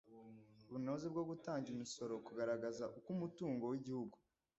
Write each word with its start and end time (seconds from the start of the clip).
bunoze 0.71 1.05
bwo 1.13 1.23
gutanga 1.29 1.65
imisoro 1.75 2.13
kugaragaza 2.25 2.83
uko 2.97 3.07
umutungo 3.15 3.63
w 3.71 3.73
igihugu 3.79 4.15